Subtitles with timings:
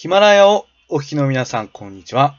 [0.00, 2.36] ヒマラヤをお聞きの皆さん、こんにちは。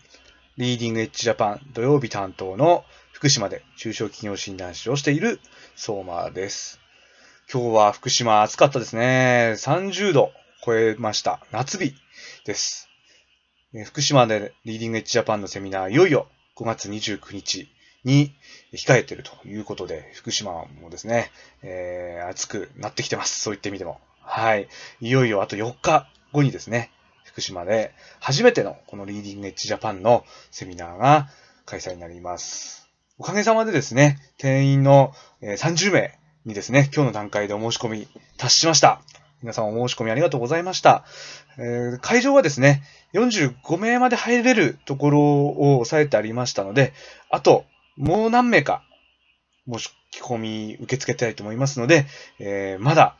[0.55, 5.41] リーディングエッジジャパン土曜日担当の福島で中小企業診断士をしている
[5.75, 6.79] 相馬です。
[7.51, 9.55] 今日は福島暑かったですね。
[9.57, 10.31] 30度
[10.63, 11.41] 超えました。
[11.51, 11.95] 夏日
[12.45, 12.87] です。
[13.87, 17.67] 福島でリーディングエッジジャパンのセミナー、いよいよ5月29日
[18.05, 18.33] に
[18.73, 21.29] 控えているということで、福島もですね、
[21.61, 23.41] えー、暑くなってきてます。
[23.41, 23.99] そう言ってみても。
[24.21, 24.69] はい。
[25.01, 26.91] いよいよあと4日後にですね、
[27.29, 31.29] 福島で初めてのこのリーディングエッジジャパンのセミナーが
[31.65, 32.89] 開催になります。
[33.19, 39.01] おかげさまでですね、定員の30名にですね、今日の段階でお申し込み達しました。
[39.41, 41.05] 皆さんお申し込みありがとうございました。
[41.57, 42.81] えー、会場はですね、
[43.13, 46.93] 45名まで入れるところを抑えてありましたので、
[47.29, 47.65] あと
[47.97, 48.83] もう何名か
[49.71, 52.05] 申し込み受け付けたいと思いますので、
[52.39, 53.17] えー、まだ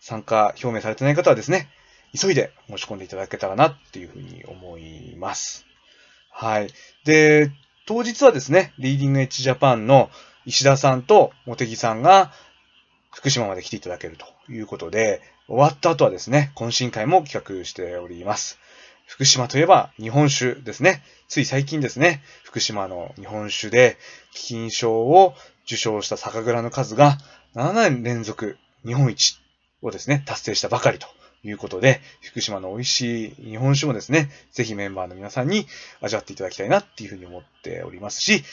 [0.00, 1.68] 参加表明されてない方はですね、
[2.16, 5.66] 急いで申し込んでいただけたらなっていうふうに思います。
[6.30, 6.70] はい。
[7.04, 7.50] で、
[7.86, 10.10] 当日はですね、リーディングエッジジャパンの
[10.46, 12.32] 石田さんと茂木さんが
[13.12, 18.58] 福島まで来ていただけるということで、終わった後はですね、懇親会も企画しております。
[19.06, 21.02] 福島といえば日本酒ですね。
[21.28, 23.96] つい最近ですね、福島の日本酒で
[24.32, 27.18] 金賞を受賞した酒蔵の数が
[27.54, 29.40] 7年連続日本一
[29.82, 31.08] をですね、達成したばかりと
[31.44, 35.66] いうことで、福島の美味しい日本酒もですね、ぜひメンバーの皆さんに
[36.00, 38.44] 味わっていただきたいなっていうふうに思っておりますし、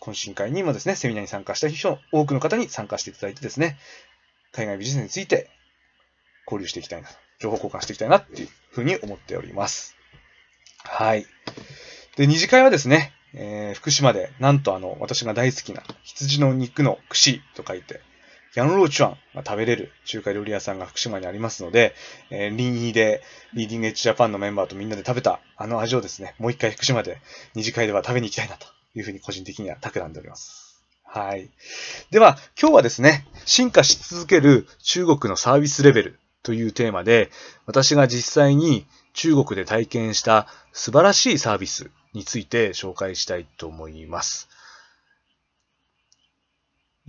[0.00, 3.78] 懇親会にもですね、セミナーに参加した人、多くの方に参加していただいてですね、
[4.52, 5.50] 海外ビジネスについて
[6.46, 7.08] 交流していきたいな、
[7.38, 9.96] 情報交換していきたいなっていうふうに思っております。
[10.84, 11.26] はい。
[12.16, 18.00] で、二次会はですね、えー、福島で、なんとあの、私が大好きな羊の肉の串と書いて、
[18.54, 21.94] ヤンローチュアンが食べれる中華料理屋さんが福島にありますので、
[22.30, 23.22] えー、臨沂で
[23.54, 27.18] リーディングエッジジャパンのメンバーとみんなで食べたあの味をですね、もう一回福島で
[27.54, 30.82] 二次会では食べに行きたいなというふうに個人的には企んでおります。
[31.04, 31.50] はい。
[32.10, 37.30] では、今日はですね、進化し続ける中国のサービスレベルというテーマで、
[37.66, 44.48] 私が実際に中国で体験した素晴らしいサービスについて紹介したいと思います。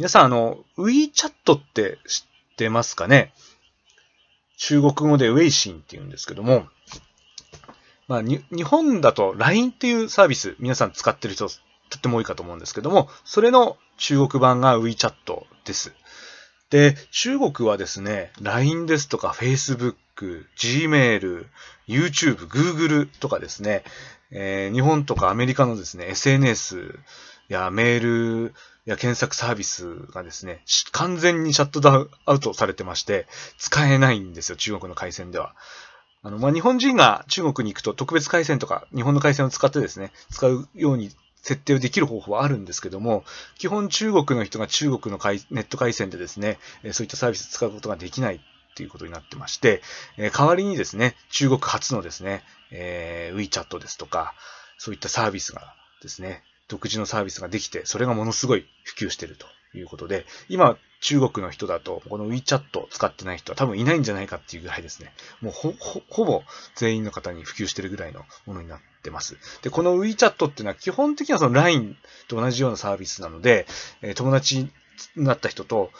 [0.01, 2.23] 皆さん、あの、WeChat って知
[2.53, 3.33] ってますかね？
[4.57, 6.65] 中国語でウェイシンって言うんですけども、
[8.07, 11.53] まあ、日本だと LINE っていうサービス、皆さん使ってる人と
[11.99, 15.13] っても多いかと思うんですけども、それの中国版が WeChat
[15.65, 15.93] です。
[16.71, 19.93] で、中国はですね、LINE ですとか Facebook、
[20.57, 21.45] Gmail、
[21.87, 23.83] YouTube、Google とかですね、
[24.31, 26.97] えー、日本とかアメリカのですね、SNS
[27.51, 28.53] やメール
[28.85, 35.53] や検索サービスがですね、完全にシャットダウンアウトされてまして、使えないんですよ、中国の回線では。
[36.23, 43.25] あの、まあ、日本人が中国に行くと特別回線とか日本の回線を使ってですね、使うように設定をできる方法はあるんですけども、
[43.57, 45.19] 基本中国の人が中国の
[45.51, 46.57] ネット回線でですね、
[46.91, 48.39] そういったサービスを使うことができないっ
[48.75, 49.81] ていうことになってまして、
[50.17, 54.35] 代わりにですね、中国初のですね、えー、WeChat ですとか、
[54.77, 59.45] そういったサービスがですね、独自のサービスができて、それがものすごい普及してると
[59.77, 65.11] いうことで、今、中国の人だと、この WeChat を使ってない人は多分いないんじゃないかっていうぐらいですね。
[65.41, 66.43] もうほ、ほ、ほぼ
[66.75, 69.37] 全員の方に普及してるぐらいのものになってます。
[69.63, 71.97] で、この WeChat っていうのは基本的にはその LINE
[72.29, 73.65] と同じようなサービスなので、
[74.01, 74.71] え友達に
[75.17, 75.91] なった人と、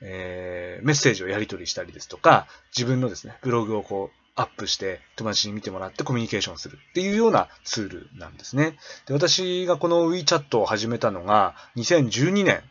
[0.00, 8.78] えー、メッセージをやり取りしたりですとか、自分のですね、ブログをこう、アップして友達に見てもらってコミュニケーションするっていうようなツールなんですね。
[9.06, 12.62] で私がこの WeChat を始めたのが2012年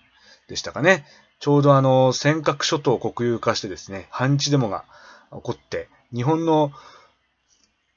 [0.47, 1.05] でしたかね。
[1.39, 4.85] ちょうどあの、尖閣諸島を国有化してですね、反日デモが
[5.31, 6.71] 起こって、日本の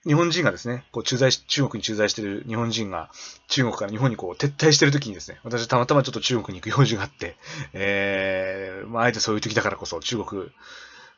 [0.07, 3.11] 日本人がですね、こう駐在し、中国に駐在している日本人が
[3.49, 7.37] 中国から日本にこう撤退している時にですね、私たまたまちょっと中国に行く用事があって、
[7.75, 10.51] えー、まあ、あえてそういう時だからこそ中国、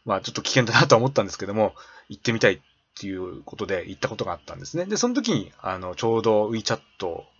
[0.04, 1.74] まあちょっと危険だなと思ったんですけども、
[2.08, 2.60] 行ってみたいっ
[2.94, 4.84] ていうことで行ったことがあったんですね。
[4.84, 6.80] で、その時に、あの、ちょうど WeChat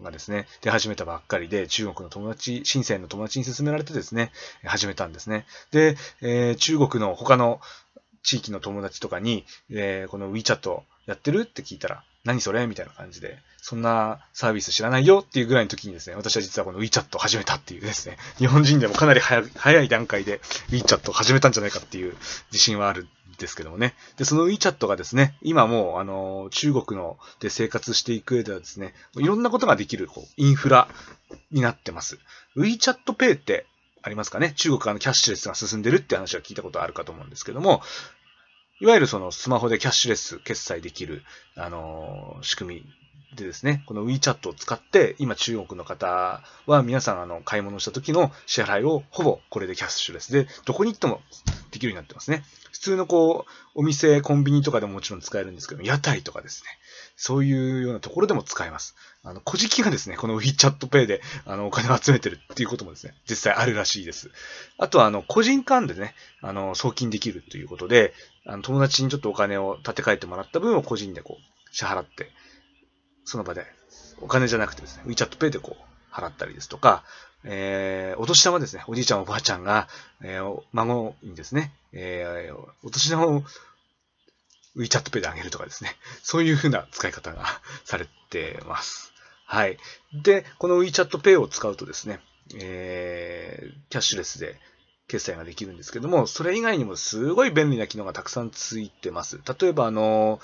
[0.02, 4.32] がですね、出始めたばっかりで、中国の友達、深センの友達に勧められてですね、
[4.64, 5.44] 始めたんですね。
[5.70, 7.60] で、えー、中国の他の
[8.22, 11.43] 地域の友達とかに、えー、この WeChat やってる？
[11.43, 12.66] って聞いたら、何それ？
[12.66, 20.40] みたいな感じで、そんなサービス知らないよっていうぐらいの時にですね、私は実はこの WeChat を始めたっていうですね、日本人でもかなり早い段階で
[20.70, 22.16] WeChat を始めたんじゃないかっていう
[22.52, 23.08] 自信はあるん
[23.38, 23.94] ですけどもね。
[24.16, 30.88] で、その WeChat がですね、今もう、あの、中国ので生活していく上ではですね、いろんなことができるこうインフラ
[31.50, 32.19] になってます。
[32.56, 33.66] WeChat Pay って
[34.02, 34.52] ありますかね？
[34.56, 37.82] 中国あのキャッシュレスが進んでるって話は聞いたことあるかと思うんですけども、
[38.82, 41.23] いわゆるそのスマホでキャッシュレス決済できる、
[41.55, 51.20] あの、仕組みでですね、この WeChat を使って、今中国の方は皆さんあの買い物した時の支払いをほぼこれでキャッシュレスで、どこに行っても
[51.70, 52.43] できるようになってますね。
[52.73, 56.70] 普通のこう、お店、コンビニとかでももちろん使えるんですけど、屋台とかですね。
[57.24, 58.96] そういうようなところでも使えます。
[59.22, 64.32] あの、小じきがですね、この WeChat Pay であのお金を集めてるっていうこともですね、実際あるらしいです。
[64.76, 68.12] あとは、あの、個人間でね、あの、送金できるということで、
[68.44, 72.32] あの友達にちょっとお金を立て替えてもらった分を個人でこう、支払って、
[73.25, 73.66] その場で、
[74.20, 77.04] お金じゃなくてですね、WeChat Pay でこう、払ったりですとか、
[77.44, 79.86] えー、お年玉ですね、おじいちゃんおばあちゃんが、
[80.22, 83.44] えー、孫にですね、えー、お年玉を
[84.76, 87.46] WeChat Pay であげるとかですね、 そういう風な使い方が
[87.84, 89.12] されてます。
[89.44, 89.78] はい。
[90.12, 92.20] で、この WeChat Pay を使うとですね、
[92.58, 94.58] えー、キャッシュレスで
[95.08, 99.40] 決済ができるんですけども、それ以外にもすごい便利な機能がたくさんついてます。
[99.60, 100.40] 例えば、あの、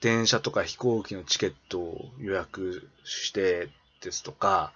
[0.00, 3.70] 電車とか飛行機のチケットを予約して
[4.02, 4.72] ですとか、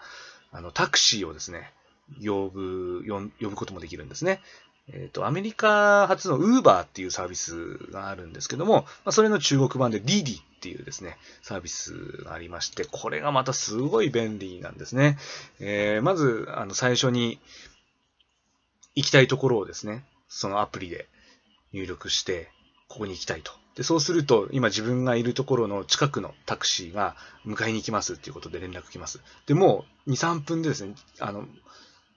[0.53, 1.73] あの、タクシーをですね、
[2.25, 3.05] 呼ぶ、
[3.41, 4.41] 呼ぶこともできるんですね。
[4.93, 11.93] えっ、ー、と、アメリカ発の Uber っていうサービスがあるんですけども、まあ、それの中国版で DD っていうですね、サービス
[12.25, 15.19] がありまして、これがまたすごい便利なんですね。
[15.61, 17.39] えー、まず、あの、最初に
[18.95, 21.07] 行きたいところをですね、そのアプリで
[21.73, 22.51] 入力して、
[22.89, 23.53] ここに行きたいと。
[23.75, 27.15] で、そうすると、今自分がいるところの近くのタクシーが
[27.47, 29.21] 迎えに行きますっていうことで連絡来ます。
[29.47, 31.47] で、もう2、3分でですね、あの、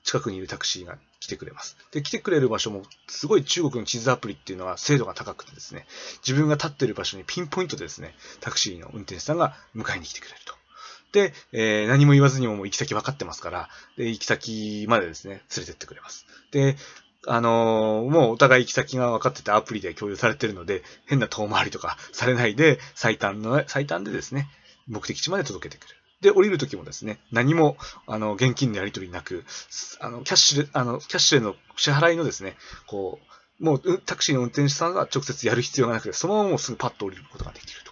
[0.03, 1.77] 近くにいるタクシーが来てくれます。
[1.92, 5.86] で、来てくれる場所も、すごい中国の地図アプリっていうのは精度が高くてですね、
[6.25, 10.56] 自分が立ってる場所にピンポイントでですね、タクシーの運転手さんが迎えに来てくれると。
[11.12, 16.25] で、えー、何も言わずにも行き先分かってますから、で、行き先までですね、連れてってくれます。
[16.51, 16.77] で、
[17.27, 24.50] あのー、もうお互い行き先が分かっててアプリで共有されてるので、変な遠回りとかされないで、最短の、最短でですね、
[24.88, 26.00] 目的地まで届けてくれる。
[26.21, 27.77] で、降りるときもですね、何も、
[28.07, 29.44] あの、現金のやり取りなく、
[30.00, 32.56] あの、キャッシュで、あの、キャッシュでの支払いのですね、
[32.88, 33.19] こ
[33.59, 37.91] う、もう、タクシーの運転手さんが直接やる必要がなくて、そのままもうすぐパッと降りることができると。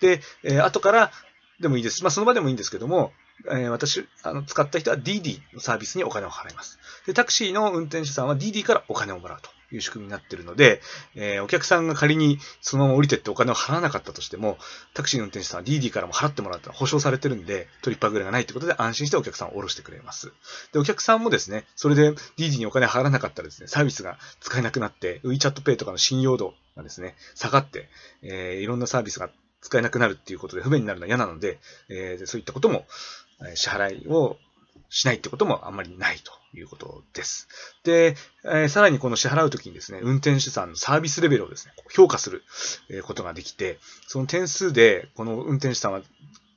[0.00, 1.12] で、えー、後から
[1.60, 2.02] でもいいです。
[2.02, 3.12] まあ、その場でもいいんですけども、
[3.46, 6.78] えー、私、あの、使った人は DD のサービスにお金を払います。
[7.06, 10.80] で、タクシーの運転手さんは DD からお金をもらうという仕組みになっているので、
[11.14, 14.58] えー、お客さんが仮にそのまま降りてってお金を払わなかったとしても、
[14.94, 20.32] タクシーの運転手さんは DD からも払ってもらうと保証されてるんで、トリッパーぐらいがないってことで安心してお客さんを降ろしてくれます。
[20.72, 27.88] で、お客さんもですね、それで DD にお金払わなかったらですね、サービスが使えなくなって、WeChat Pay とかの信用度がですね、下がって、
[28.22, 29.30] えー、いろんなサービスが
[29.60, 31.58] 使えなくなるっていうことで不便になるのは嫌なので、
[31.88, 32.86] えー、そういったことも、
[33.54, 34.36] 支払いを
[34.90, 37.48] しないってこともあんまりないということです。
[37.84, 42.42] で、えー、さらにこの支払うときにですね、運転手さんのサービスレベルをですね、評価する
[43.04, 46.02] ことができて、その点数で、この運転手さんは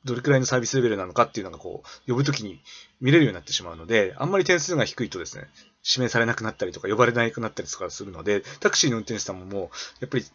[0.04, 2.60] どれくらいのサービスレベルなのかっていうのがこう、呼ぶときに
[3.00, 5.48] 見れるようになってしまうので、あんまり点数が低いとですね、
[5.86, 9.70] 指名されなくなったりとか呼ばれなくなったりとかするので、タクシーの運転手さんももう、
[10.02, 10.26] やっぱり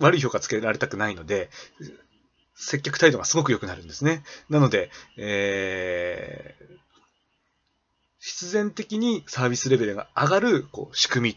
[0.00, 1.50] 悪い評価つけられたくないので、
[2.54, 4.24] 接客態度がすごく良くなるんですね。
[4.50, 6.78] なので、えー、
[8.20, 11.36] 必然的にサービスレベルが上がるこう仕組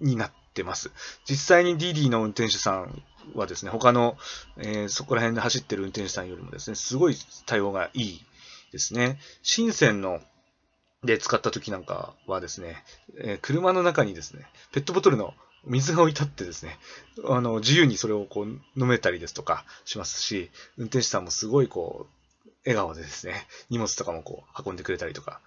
[0.00, 0.90] みになってます。
[1.28, 3.02] 実際に DD の運転手さん
[3.34, 4.16] はですね、他の、
[4.58, 8.20] えー、そこら辺で走ってる運転手さんよりもですね、すごい対応がいい
[8.72, 9.18] ですね。
[9.42, 10.20] 深センの
[11.02, 12.82] で使った時なんかはですね、
[13.18, 15.34] えー、車の中にですね、ペットボトルの
[15.64, 16.78] 水が置いてあってですね、
[17.26, 18.46] あの、自由にそれをこう
[18.76, 25.40] 飲めたりですとかしますし、運転手さんもすごいこう、笑顔でですね、荷物とかもこう運んでくれたりとか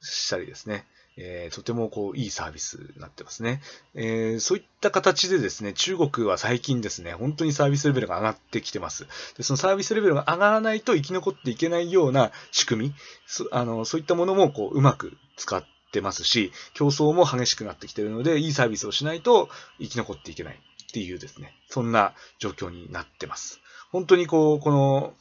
[0.00, 0.86] したりですね、
[1.16, 3.60] えー、とてもこういいサービスになってますね、
[3.94, 9.06] えー、そういった形でですね、中国は最近ですね、本当にサービスレベルが上がってきてます。
[9.36, 12.94] でそのサービスレベルが上がらないと生き残っていけないような仕組み、
[13.26, 19.48] そあのそういったものもこううまく使っててますし、競争も激しくなってきてるので、いいサービスをしないと
[19.80, 23.60] 生き残っていけないっていうですね、そんな状況になってます。
[23.90, 25.14] 本当にこう、この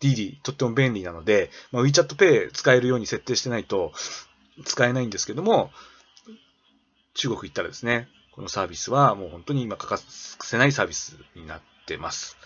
[0.00, 3.92] DD とっても便利なので、まあ、WeChat Pay 使えるように設定してないと
[4.64, 5.70] 使えないんですけども、
[7.14, 12.36] 中国行ったらですね、このサービスはもう本当に今欠かせないサービスになってます。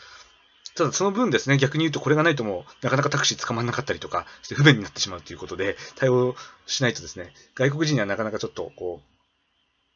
[0.75, 6.35] ただその分ですね、逆に言うとこれがないともうなかなかタクシー捕まんなかったりとかして不便になってしまうということで、対応
[6.67, 9.14] しないとですね、外国人にはなかなかちょっとこう、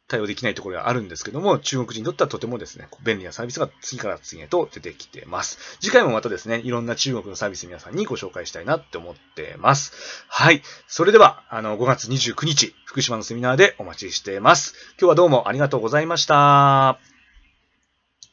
[0.09, 5.77] 対応できないところがあるんですけども、中国人にとってはとてもですね、便利なサービスが次から次へと出てきてます。
[5.79, 10.25] 次回もまたですね、いろんな中国のサービス皆さんにご紹介したいなって思ってます。
[10.27, 10.63] はい。
[10.87, 14.73] それでは、あの、5月29日、福島のセミナーでお待ちしています。
[14.99, 17.18] 今日はどうもありがとうございました。